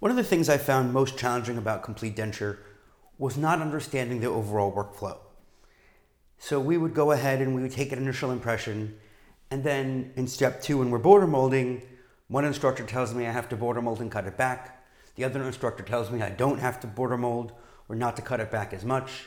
[0.00, 2.56] One of the things I found most challenging about complete denture
[3.18, 5.18] was not understanding the overall workflow.
[6.38, 8.98] So we would go ahead and we would take an initial impression,
[9.50, 11.82] and then in step two, when we're border molding,
[12.28, 14.82] one instructor tells me I have to border mold and cut it back.
[15.16, 17.52] The other instructor tells me I don't have to border mold
[17.86, 19.26] or not to cut it back as much.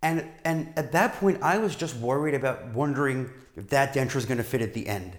[0.00, 4.24] And, and at that point, I was just worried about wondering if that denture is
[4.24, 5.18] going to fit at the end,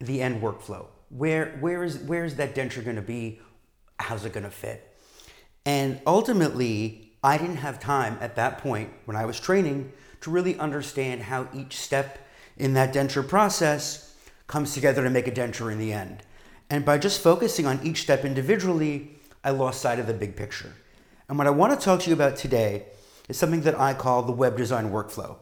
[0.00, 0.88] the end workflow.
[1.08, 3.40] Where, where, is, where is that denture going to be?
[4.02, 4.96] How's it going to fit?
[5.64, 10.58] And ultimately, I didn't have time at that point when I was training to really
[10.58, 12.18] understand how each step
[12.56, 14.14] in that denture process
[14.46, 16.22] comes together to make a denture in the end.
[16.68, 20.72] And by just focusing on each step individually, I lost sight of the big picture.
[21.28, 22.86] And what I want to talk to you about today
[23.28, 25.36] is something that I call the web design workflow.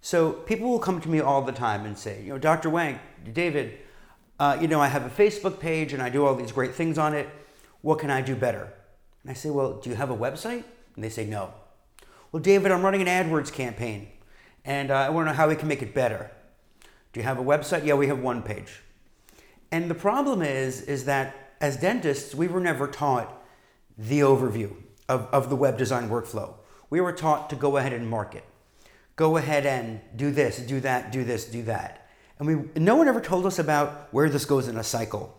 [0.00, 2.68] So people will come to me all the time and say, you know, Dr.
[2.68, 2.98] Wank,
[3.32, 3.78] David,
[4.40, 6.98] uh, you know, I have a Facebook page and I do all these great things
[6.98, 7.28] on it.
[7.82, 8.72] What can I do better?
[9.22, 10.64] And I say, well, do you have a website?
[10.94, 11.52] And they say, no.
[12.30, 14.08] Well, David, I'm running an AdWords campaign
[14.64, 16.30] and uh, I want to know how we can make it better.
[17.12, 17.84] Do you have a website?
[17.84, 18.82] Yeah, we have one page.
[19.70, 23.42] And the problem is, is that as dentists, we were never taught
[23.98, 24.74] the overview
[25.08, 26.54] of, of the web design workflow.
[26.90, 28.44] We were taught to go ahead and market.
[29.16, 32.08] Go ahead and do this, do that, do this, do that.
[32.38, 35.38] And we, no one ever told us about where this goes in a cycle.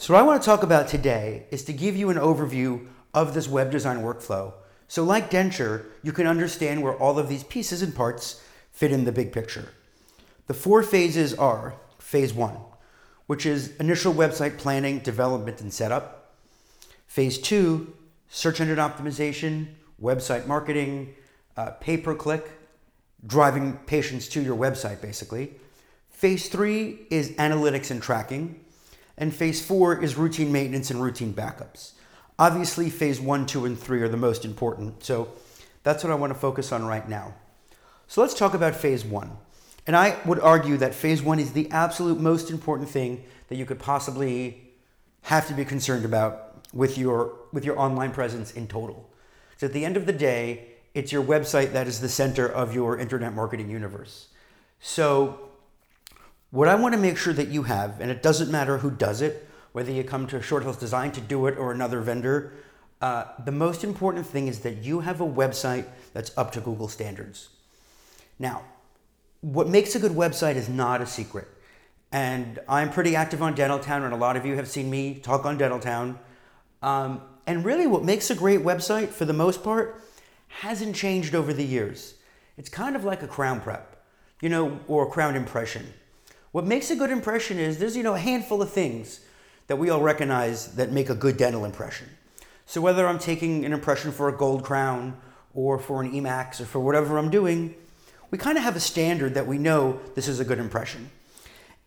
[0.00, 3.34] So, what I want to talk about today is to give you an overview of
[3.34, 4.54] this web design workflow.
[4.88, 8.42] So, like denture, you can understand where all of these pieces and parts
[8.72, 9.68] fit in the big picture.
[10.46, 12.56] The four phases are phase one,
[13.26, 16.32] which is initial website planning, development, and setup.
[17.06, 17.94] Phase two,
[18.30, 19.66] search engine optimization,
[20.00, 21.14] website marketing,
[21.58, 22.50] uh, pay per click,
[23.26, 25.56] driving patients to your website basically.
[26.08, 28.64] Phase three is analytics and tracking.
[29.20, 31.92] And phase four is routine maintenance and routine backups.
[32.38, 35.04] Obviously, phase one, two, and three are the most important.
[35.04, 35.28] So
[35.82, 37.34] that's what I want to focus on right now.
[38.08, 39.30] So let's talk about phase one.
[39.86, 43.66] And I would argue that phase one is the absolute most important thing that you
[43.66, 44.70] could possibly
[45.22, 49.10] have to be concerned about with your, with your online presence in total.
[49.58, 52.74] So at the end of the day, it's your website that is the center of
[52.74, 54.28] your internet marketing universe.
[54.80, 55.49] So
[56.50, 59.22] what I want to make sure that you have, and it doesn't matter who does
[59.22, 62.52] it, whether you come to Short Hills Design to do it or another vendor,
[63.00, 66.88] uh, the most important thing is that you have a website that's up to Google
[66.88, 67.50] standards.
[68.38, 68.62] Now,
[69.40, 71.48] what makes a good website is not a secret.
[72.12, 75.46] And I'm pretty active on Dentaltown, and a lot of you have seen me talk
[75.46, 76.18] on Dentaltown.
[76.82, 80.02] Um, and really, what makes a great website, for the most part,
[80.48, 82.14] hasn't changed over the years.
[82.58, 84.04] It's kind of like a crown prep,
[84.42, 85.94] you know, or a crown impression.
[86.52, 89.20] What makes a good impression is there's, you know, a handful of things
[89.68, 92.08] that we all recognize that make a good dental impression.
[92.66, 95.16] So whether I'm taking an impression for a gold crown
[95.54, 97.74] or for an Emax or for whatever I'm doing,
[98.30, 101.10] we kind of have a standard that we know this is a good impression.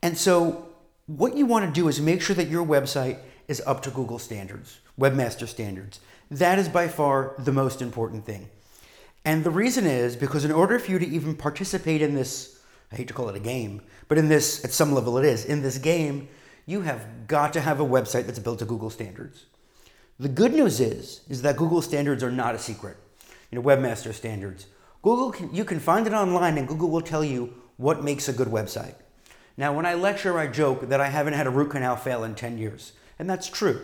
[0.02, 0.70] And so
[1.08, 4.20] what you want to do is make sure that your website is up to Google
[4.20, 6.00] standards, webmaster standards.
[6.32, 8.50] That is by far the most important thing.
[9.26, 12.53] And the reason is because in order for you to even participate in this,
[12.94, 15.46] I hate to call it a game, but in this, at some level it is,
[15.46, 16.30] in this game,
[16.68, 19.48] you have got to have a website that's built to Google standards.
[20.20, 22.98] The good news is, is that Google standards are not a secret.
[23.50, 24.68] You know, webmaster standards.
[25.02, 28.34] Google, can, you can find it online and Google will tell you what makes a
[28.34, 28.96] good website.
[29.58, 32.36] Now, when I lecture, I joke that I haven't had a root canal fail in
[32.36, 32.94] 10 years.
[33.18, 33.82] And that's true.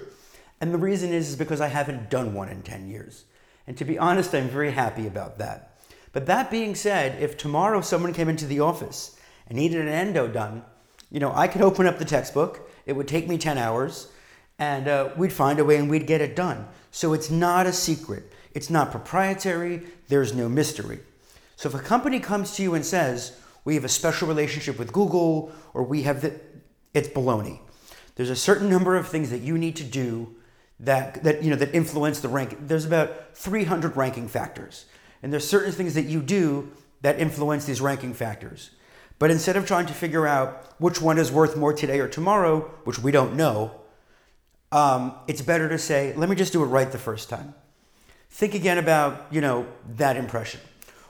[0.62, 3.26] And the reason is, is because I haven't done one in 10 years.
[3.66, 5.69] And to be honest, I'm very happy about that.
[6.12, 10.28] But that being said, if tomorrow someone came into the office and needed an endo
[10.28, 10.64] done,
[11.12, 14.09] you know, I could open up the textbook, it would take me 10 hours,
[14.58, 16.68] and uh, we'd find a way and we'd get it done.
[16.92, 18.31] So it's not a secret.
[18.53, 19.84] It's not proprietary.
[20.08, 21.00] There's no mystery.
[21.56, 24.91] So if a company comes to you and says, we have a special relationship with
[24.91, 26.40] Google, or we have the,
[26.94, 27.59] it's baloney.
[28.16, 30.35] There's a certain number of things that you need to do
[30.79, 32.58] that, that, you know, that influence the rank.
[32.67, 34.85] There's about 300 ranking factors.
[35.22, 36.72] And there's certain things that you do
[37.02, 38.72] that influence these ranking factors.
[39.20, 42.62] But instead of trying to figure out which one is worth more today or tomorrow,
[42.86, 43.72] which we don't know,
[44.72, 47.54] um, it's better to say, let me just do it right the first time.
[48.30, 49.68] Think again about, you know,
[49.98, 50.62] that impression.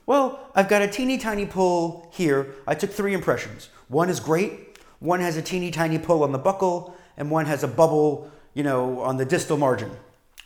[0.05, 2.55] Well, I've got a teeny tiny pull here.
[2.65, 3.69] I took three impressions.
[3.89, 4.79] One is great.
[4.99, 8.63] One has a teeny tiny pull on the buccal, and one has a bubble, you
[8.63, 9.91] know, on the distal margin.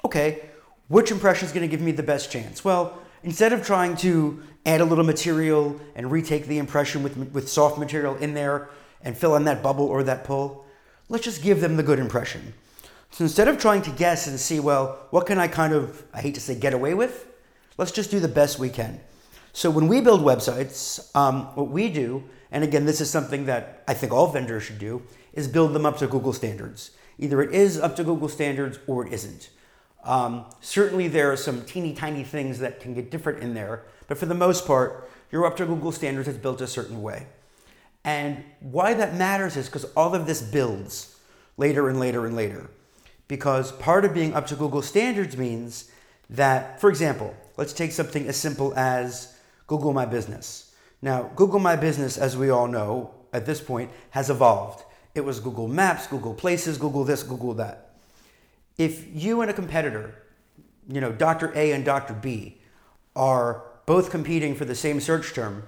[0.04, 0.50] Okay,
[0.90, 2.66] which impression is going to give me the best chance?
[2.66, 7.50] Well, instead of trying to add a little material and retake the impression with, with
[7.50, 8.70] soft material in there
[9.02, 10.66] and fill in that bubble or that pull,
[11.10, 12.54] let's just give them the good impression.
[13.12, 16.22] So instead of trying to guess and see, well, what can I kind of, I
[16.22, 17.28] hate to say get away with,
[17.78, 19.00] let's just do the best we can.
[19.52, 23.84] So when we build websites, um, what we do, and again, this is something that
[23.88, 25.04] I think all vendors should do,
[25.34, 26.92] is build them up to Google standards.
[27.20, 29.50] Either it is up to Google standards or it isn't.
[30.04, 34.18] Um, certainly, there are some teeny tiny things that can get different in there, but
[34.18, 36.28] for the most part, you're up to Google standards.
[36.28, 37.28] It's built a certain way.
[38.04, 41.18] And why that matters is because all of this builds
[41.58, 42.70] later and later and later.
[43.28, 45.90] Because part of being up to Google standards means
[46.30, 50.76] that, for example, let's take something as simple as Google My Business.
[51.02, 54.84] Now, Google My Business, as we all know at this point, has evolved.
[55.16, 57.83] It was Google Maps, Google Places, Google this, Google that
[58.78, 60.16] if you and a competitor,
[60.88, 61.52] you know, Dr.
[61.56, 62.14] A and Dr.
[62.14, 62.60] B,
[63.16, 65.64] are both competing for the same search term,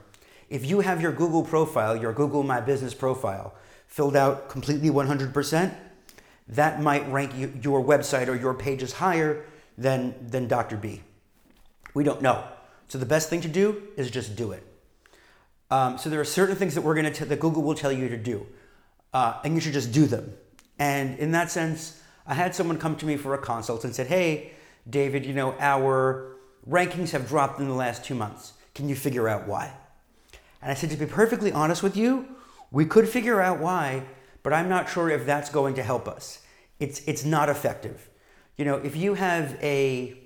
[0.50, 3.54] if you have your Google profile, your Google My Business profile,
[3.88, 5.76] filled out completely 100%,
[6.48, 9.46] that might rank you, your website or your pages higher
[9.78, 10.78] than, than Dr.
[10.78, 11.02] B.
[11.94, 12.44] We don't know.
[12.88, 14.64] So the best thing to do is just do it.
[15.72, 18.08] Um, so there are certain things that we're going to that Google will tell you
[18.10, 18.46] to do,
[19.14, 20.34] uh, and you should just do them.
[20.78, 24.08] And in that sense, I had someone come to me for a consult and said,
[24.08, 24.52] Hey,
[24.90, 26.36] David, you know, our
[26.68, 28.54] rankings have dropped in the last two months.
[28.74, 29.72] Can you figure out why?
[30.62, 32.28] And I said, To be perfectly honest with you,
[32.72, 34.04] we could figure out why,
[34.44, 36.42] but I'm not sure if that's going to help us.
[36.80, 38.10] It's, it's not effective.
[38.58, 40.18] You know, if you have a,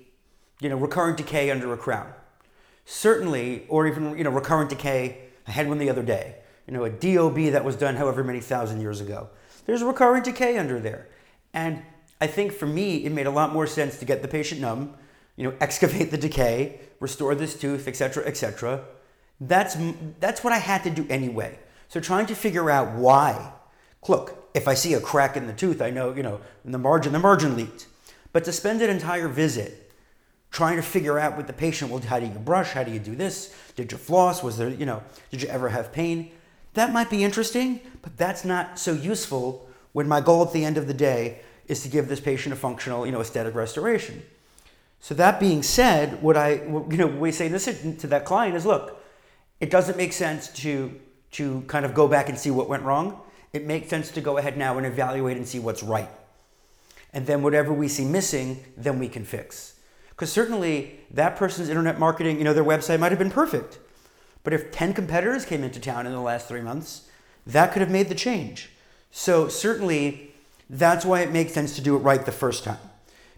[0.60, 2.12] you know, recurrent decay under a crown,
[2.84, 6.36] certainly, or even, you know, recurrent decay, I had one the other day,
[6.66, 9.28] you know, a DOB that was done however many thousand years ago.
[9.66, 11.08] There's recurrent decay under there.
[11.52, 11.82] And
[12.20, 14.94] I think for me, it made a lot more sense to get the patient numb,
[15.36, 18.84] you know, excavate the decay, restore this tooth, etc., etc.
[19.40, 19.76] That's
[20.20, 21.58] that's what I had to do anyway.
[21.88, 23.52] So trying to figure out why.
[24.06, 26.78] Look, if I see a crack in the tooth, I know, you know, in the
[26.78, 27.86] margin, the margin leaked.
[28.32, 29.92] But to spend an entire visit
[30.50, 32.72] trying to figure out with the patient, well, how do you brush?
[32.72, 33.54] How do you do this?
[33.76, 34.42] Did you floss?
[34.42, 36.30] Was there, you know, did you ever have pain?
[36.74, 40.76] That might be interesting, but that's not so useful when my goal at the end
[40.76, 44.22] of the day is to give this patient a functional, you know, aesthetic restoration.
[45.00, 48.66] So that being said, what I, you know, we say this to that client is,
[48.66, 49.02] look,
[49.60, 51.00] it doesn't make sense to
[51.32, 53.20] to kind of go back and see what went wrong.
[53.52, 56.10] It makes sense to go ahead now and evaluate and see what's right.
[57.12, 59.74] And then whatever we see missing, then we can fix.
[60.10, 63.78] Because certainly that person's internet marketing, you know, their website might have been perfect.
[64.42, 67.08] But if 10 competitors came into town in the last three months,
[67.46, 68.70] that could have made the change.
[69.10, 70.32] So certainly
[70.68, 72.78] that's why it makes sense to do it right the first time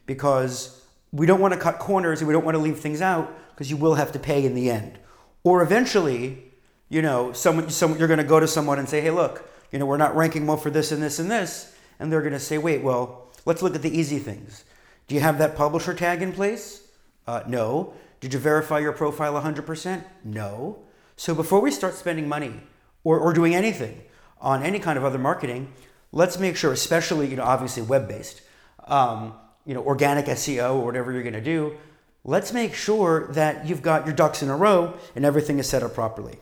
[0.07, 0.83] because
[1.13, 3.71] we don't want to cut corners and we don't want to leave things out because
[3.71, 4.99] you will have to pay in the end.
[5.45, 6.43] Or eventually,
[6.89, 9.79] you know, someone, someone you're going to go to someone and say, "Hey, look, you
[9.79, 12.39] know, we're not ranking well for this and this and this." And they're going to
[12.39, 14.65] say, "Wait, well, let's look at the easy things.
[15.09, 16.87] Do you have that publisher tag in place?
[17.27, 17.95] Uh, no.
[18.21, 20.05] Did you verify your profile 100%?
[20.25, 20.79] No.
[21.17, 22.61] So before we start spending money
[23.05, 24.03] or, or doing anything,
[24.43, 25.73] on any kind of other marketing,
[26.11, 28.43] let's make sure, especially you know obviously web based,
[28.87, 29.35] um,
[29.65, 31.79] you know organic SEO or whatever you're going to do.
[32.25, 35.83] Let's make sure that you've got your ducks in a row and everything is set
[35.83, 36.39] up properly.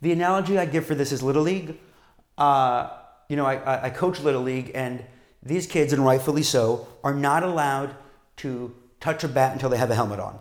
[0.00, 1.76] The analogy I give for this is Little League.
[2.36, 2.90] Uh,
[3.28, 5.04] you know, I, I coach Little League, and
[5.42, 7.94] these kids, and rightfully so, are not allowed
[8.38, 10.38] to touch a bat until they have a helmet on.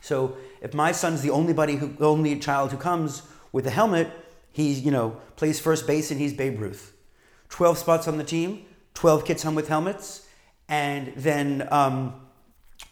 [0.00, 4.10] So if my son's the only buddy who, only child who comes with a helmet,
[4.58, 6.92] He's, you know, plays first base and he's Babe Ruth.
[7.48, 10.26] 12 spots on the team, 12 kids come with helmets,
[10.68, 12.12] and then um,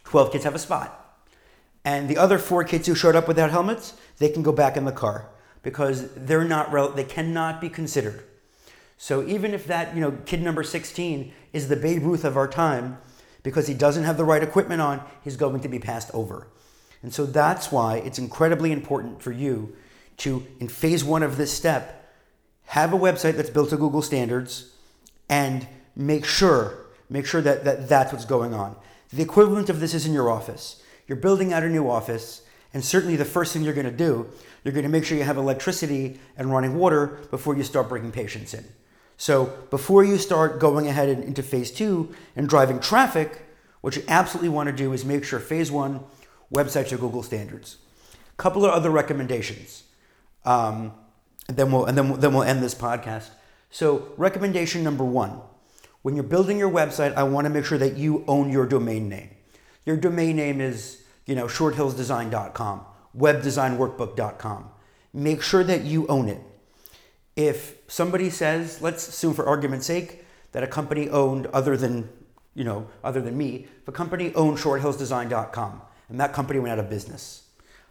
[0.05, 1.19] 12 kids have a spot.
[1.85, 4.85] And the other four kids who showed up without helmets, they can go back in
[4.85, 5.29] the car
[5.65, 8.23] because they're not, they cannot be considered.
[8.97, 12.47] So even if that, you know, kid number 16 is the Babe Ruth of our
[12.47, 12.99] time,
[13.43, 16.47] because he doesn't have the right equipment on, he's going to be passed over.
[17.03, 19.75] And so that's why it's incredibly important for you
[20.19, 22.13] to, in phase one of this step,
[22.67, 24.73] have a website that's built to Google standards
[25.29, 28.77] and make sure, make sure that, that that's what's going on.
[29.11, 30.83] The equivalent of this is in your office.
[31.07, 32.43] You're building out a new office,
[32.75, 34.29] and certainly the first thing you're going to do,
[34.65, 38.11] you're going to make sure you have electricity and running water before you start bringing
[38.11, 38.65] patients in.
[39.17, 43.43] So before you start going ahead into phase two and driving traffic,
[43.81, 46.01] what you absolutely want to do is make sure phase one,
[46.53, 47.77] websites are Google standards.
[48.13, 49.85] A couple of other recommendations.
[50.47, 50.93] Um,
[51.49, 53.29] then we'll and then then we'll end this podcast.
[53.71, 55.41] So recommendation number one:
[56.03, 59.09] when you're building your website, I want to make sure that you own your domain
[59.09, 59.31] name.
[59.85, 62.87] Your domain name is you know shorthillsdesign.com,
[63.17, 64.71] webdesignworkbook.com.
[65.13, 66.41] Make sure that you own it.
[67.37, 72.09] If somebody says, let's assume for argument's sake that a company owned other than
[72.57, 76.79] you know, other than me, if a company owned shorthillsdesign.com and that company went out
[76.79, 77.46] of business,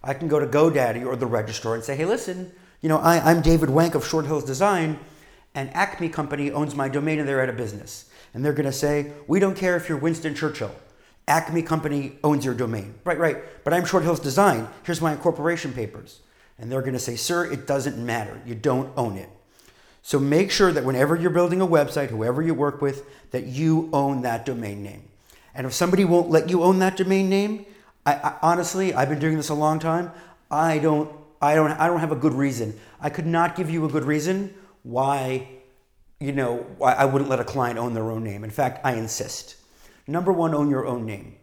[0.05, 3.19] I can go to GoDaddy or the registrar and say, hey, listen, you know, I,
[3.19, 4.99] I'm David Wank of Short Hills Design,
[5.55, 8.09] and Acme Company owns my domain and they're out of business.
[8.33, 10.75] And they're going to say, we don't care if you're Winston Churchill.
[11.27, 12.93] Acme Company owns your domain.
[13.03, 13.63] Right, right.
[13.63, 14.67] But I'm Short Hills Design.
[14.83, 16.19] Here's my incorporation papers.
[16.59, 18.39] And they're going to say, sir, it doesn't matter.
[18.45, 19.29] You don't own it.
[20.03, 23.89] So make sure that whenever you're building a website, whoever you work with, that you
[23.91, 25.09] own that domain name.
[25.55, 27.65] And if somebody won't let you own that domain name,
[28.05, 30.11] I, I, honestly, I've been doing this a long time.
[30.49, 32.79] I don't, I don't, I don't have a good reason.
[32.99, 35.47] I could not give you a good reason why,
[36.19, 38.43] you know, why I wouldn't let a client own their own name.
[38.43, 39.55] In fact, I insist.
[40.07, 41.35] Number one, own your own name.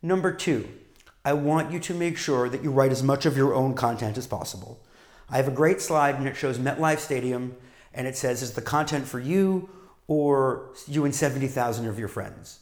[0.00, 0.68] Number two,
[1.24, 4.16] I want you to make sure that you write as much of your own content
[4.16, 4.80] as possible.
[5.28, 7.54] I have a great slide and it shows MetLife Stadium
[7.92, 9.68] and it says, is the content for you
[10.06, 12.60] or you and 70,000 of your friends?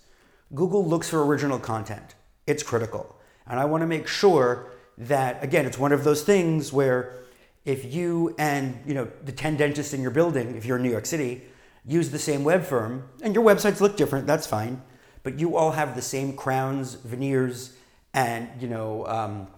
[0.54, 2.16] Google looks for original content.
[2.46, 3.15] It's critical.
[3.46, 7.16] And I want to make sure that, again, it's one of those things where
[7.64, 10.90] if you and you know the 10 dentists in your building, if you're in New
[10.90, 11.42] York City,
[11.84, 14.82] use the same web firm, and your websites look different, that's fine.
[15.22, 17.76] But you all have the same crowns, veneers,
[18.14, 19.48] and you know um,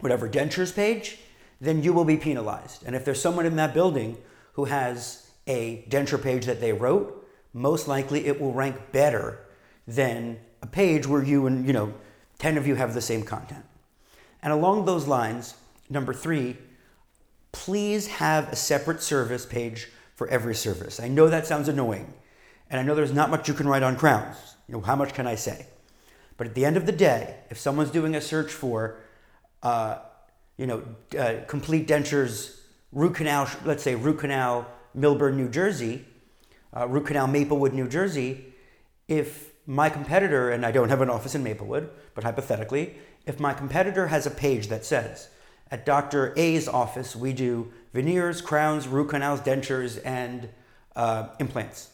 [0.00, 1.18] whatever dentures page,
[1.60, 2.82] then you will be penalized.
[2.84, 4.18] And if there's someone in that building
[4.54, 9.38] who has a denture page that they wrote, most likely it will rank better
[9.86, 11.94] than a page where you and, you know,
[12.42, 13.64] 10 of you have the same content.
[14.42, 15.54] And along those lines,
[15.88, 16.56] number three,
[17.52, 20.98] please have a separate service page for every service.
[20.98, 22.12] I know that sounds annoying,
[22.68, 24.56] and I know there's not much you can write on crowns.
[24.66, 25.66] You know, how much can I say?
[26.36, 28.98] But at the end of the day, if someone's doing a search for,
[29.62, 29.98] uh,
[30.56, 30.82] you know,
[31.16, 32.58] uh, complete dentures
[32.90, 34.66] root canal, let's say root canal
[34.98, 36.04] Millburn, New Jersey,
[36.76, 38.46] uh, root canal Maplewood, New Jersey,
[39.06, 43.54] if my competitor, and I don't have an office in Maplewood, but hypothetically, if my
[43.54, 45.28] competitor has a page that says,
[45.70, 46.34] at Dr.
[46.36, 50.48] A's office, we do veneers, crowns, root canals, dentures, and
[50.96, 51.90] uh, implants.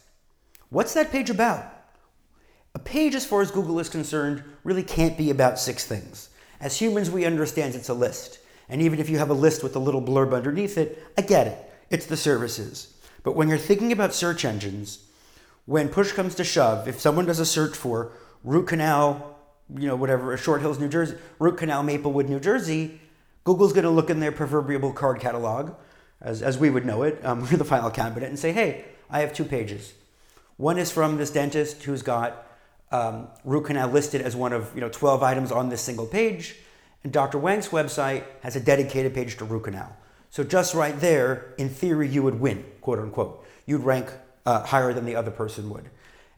[0.69, 1.65] What's that page about?
[2.75, 6.29] A page, as far as Google is concerned, really can't be about six things.
[6.59, 8.39] As humans, we understand it's a list.
[8.67, 11.47] And even if you have a list with a little blurb underneath it, I get
[11.47, 11.71] it.
[11.89, 12.93] It's the services.
[13.23, 15.05] But when you're thinking about search engines,
[15.69, 18.11] when push comes to shove, if someone does a search for
[18.43, 19.37] root canal,
[19.77, 22.99] you know, whatever, Short Hills, New Jersey, root canal, Maplewood, New Jersey,
[23.43, 25.75] Google's going to look in their proverbial card catalog,
[26.21, 29.31] as, as we would know it, um, the file cabinet, and say, hey, I have
[29.31, 29.93] two pages.
[30.57, 32.47] One is from this dentist who's got
[32.91, 36.55] um, root canal listed as one of you know 12 items on this single page.
[37.03, 37.37] And Dr.
[37.37, 39.95] Wank's website has a dedicated page to root canal.
[40.31, 43.45] So just right there, in theory, you would win, quote unquote.
[43.67, 44.11] You'd rank
[44.49, 45.89] uh, higher than the other person would.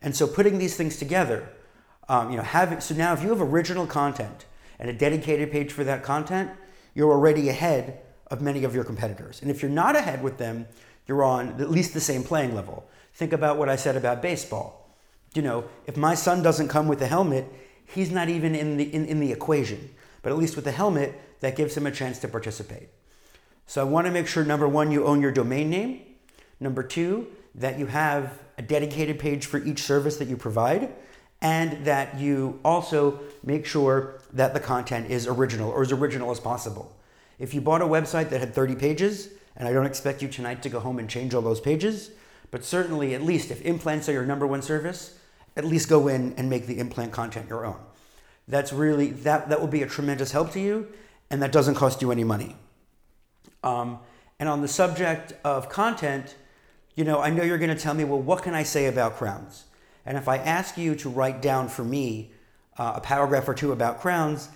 [0.01, 1.48] And so putting these things together,
[2.10, 4.46] um, you know, having so now if you have original content
[4.80, 6.51] and a dedicated page for that content,
[6.94, 9.41] you're already ahead of many of your competitors.
[9.41, 10.68] And if you're not ahead with them,
[11.08, 12.89] you're on at least the same playing level.
[13.13, 14.94] Think about what I said about baseball.
[15.34, 17.46] You know, if my son doesn't come with a helmet,
[17.86, 19.89] he's not even in the in, in the equation.
[20.22, 22.89] But at least with the helmet, that gives him a chance to participate.
[23.68, 26.01] So I want to make sure number one, you own your domain name.
[26.60, 30.93] Number two, that you have a dedicated page for each service that you provide.
[31.43, 36.39] And that you also make sure that the content is original or as original as
[36.39, 36.96] possible.
[37.39, 40.62] If you bought a website that had 30 pages, and I don't expect you tonight
[40.62, 42.12] to go home and change all those pages,
[42.51, 45.17] but certainly at least if implants are your number one service,
[45.58, 47.79] at least go in and make the implant content your own.
[48.48, 50.88] That's really that that will be a tremendous help to you,
[51.29, 52.55] and that doesn't cost you any money.
[53.63, 54.00] Um,
[54.39, 56.36] and on the subject of content,
[56.96, 59.18] you know, I know you're going to tell me, well, what can I say about
[59.18, 59.66] crowns?
[60.06, 62.32] And if I ask you to write down for me
[62.78, 64.50] uh, a paragraph or two about crowns,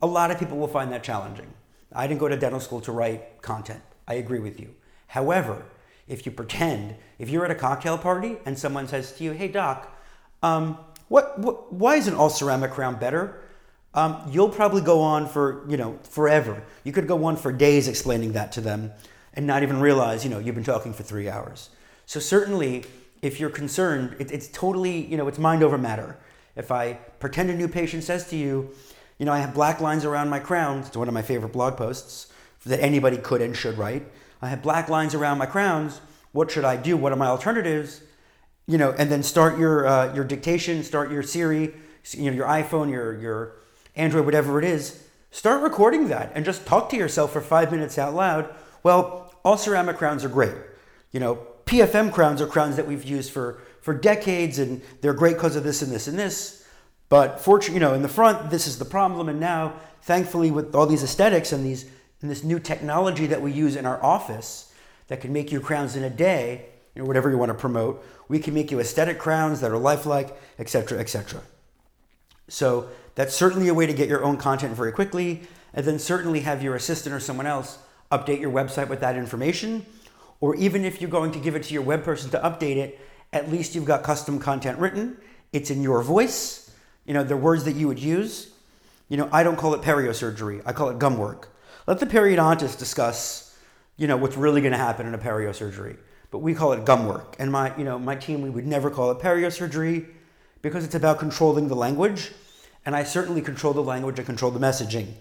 [0.00, 1.52] a lot of people will find that challenging.
[1.92, 3.82] I didn't go to dental school to write content.
[4.08, 4.74] I agree with you.
[5.08, 5.64] However,
[6.08, 9.48] if you pretend, if you're at a cocktail party and someone says to you, hey,
[9.48, 9.94] doc,
[10.42, 13.40] um, what, what, why is an all ceramic crown better?
[13.94, 16.62] Um, you'll probably go on for, you know, forever.
[16.82, 18.92] You could go on for days explaining that to them
[19.34, 21.68] and not even realize, you know, you've been talking for three hours.
[22.12, 22.84] So certainly,
[23.22, 26.18] if you're concerned, it, it's totally, you know, it's mind over matter.
[26.56, 28.74] If I pretend a new patient says to you,
[29.18, 31.78] you know, I have black lines around my crown, it's one of my favorite blog
[31.78, 32.30] posts
[32.66, 34.04] that anybody could and should write.
[34.42, 36.02] I have black lines around my crowns.
[36.32, 36.98] What should I do?
[36.98, 38.02] What are my alternatives?
[38.66, 41.74] you know, and then start your uh, your dictation, start your Siri,
[42.10, 43.54] you know, your iPhone, your your
[43.96, 45.02] Android, whatever it is.
[45.30, 48.54] Start recording that and just talk to yourself for five minutes out loud.
[48.82, 50.54] Well, all ceramic crowns are great.
[51.10, 55.36] You know, PFM crowns are crowns that we've used for for decades, and they're great
[55.36, 56.66] because of this and this and this.
[57.08, 59.28] But fortunately, you know, in the front, this is the problem.
[59.28, 63.50] And now, thankfully, with all these aesthetics and these and this new technology that we
[63.50, 64.72] use in our office
[65.08, 68.04] that can make you crowns in a day, you know, whatever you want to promote,
[68.28, 71.42] we can make you aesthetic crowns that are lifelike, etc., etc.
[72.48, 75.42] So that's certainly a way to get your own content very quickly,
[75.74, 77.78] and then certainly have your assistant or someone else
[78.12, 79.84] update your website with that information.
[80.42, 82.98] Or even if you're going to give it to your web person to update it,
[83.32, 85.16] at least you've got custom content written.
[85.52, 86.68] It's in your voice.
[87.06, 88.50] You know, the words that you would use.
[89.08, 90.60] You know, I don't call it periosurgery.
[90.66, 91.48] I call it gum work.
[91.86, 93.56] Let the periodontist discuss,
[93.96, 95.96] you know, what's really going to happen in a periosurgery.
[96.32, 97.36] But we call it gum work.
[97.38, 100.08] And my, you know, my team, we would never call it periosurgery
[100.60, 102.32] because it's about controlling the language.
[102.84, 105.12] And I certainly control the language and control the messaging.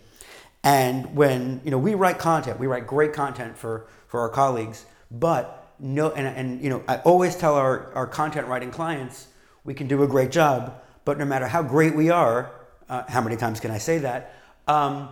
[0.64, 4.86] And when, you know, we write content, we write great content for, for our colleagues,
[5.12, 9.28] but no, and, and, you know, I always tell our, our content writing clients,
[9.64, 12.52] we can do a great job, but no matter how great we are,
[12.88, 14.36] uh, how many times can I say that?
[14.68, 15.10] Um,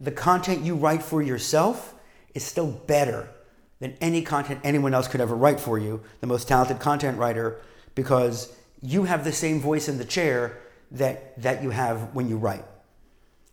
[0.00, 1.94] the content you write for yourself
[2.34, 3.28] is still better
[3.80, 7.60] than any content anyone else could ever write for you, the most talented content writer,
[7.94, 10.58] because you have the same voice in the chair
[10.90, 12.64] that, that you have when you write.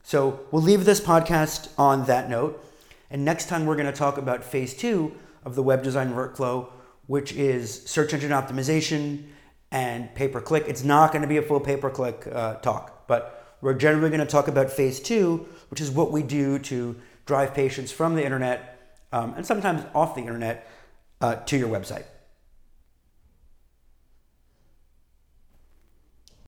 [0.03, 2.63] So we'll leave this podcast on that note.
[3.09, 6.69] And next time we're going to talk about phase two of the web design workflow,
[7.07, 9.23] which is search engine optimization
[9.71, 10.65] and pay per click.
[10.67, 14.09] It's not going to be a full pay per click uh, talk, but we're generally
[14.09, 16.95] going to talk about phase two, which is what we do to
[17.25, 20.67] drive patients from the internet um, and sometimes off the internet
[21.21, 22.05] uh, to your website.